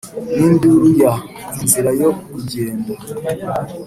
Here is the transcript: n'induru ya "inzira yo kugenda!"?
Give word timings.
n'induru 0.37 0.87
ya 1.01 1.13
"inzira 1.61 1.91
yo 2.01 2.09
kugenda!"? 2.27 2.93